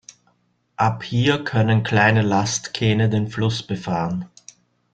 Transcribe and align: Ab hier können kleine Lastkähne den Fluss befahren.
Ab 0.77 1.03
hier 1.03 1.43
können 1.43 1.83
kleine 1.83 2.23
Lastkähne 2.23 3.07
den 3.07 3.27
Fluss 3.27 3.61
befahren. 3.61 4.25